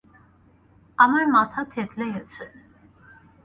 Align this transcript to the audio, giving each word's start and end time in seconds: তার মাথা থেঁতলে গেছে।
তার 0.97 1.23
মাথা 1.27 1.61
থেঁতলে 1.65 2.05
গেছে। 2.13 2.43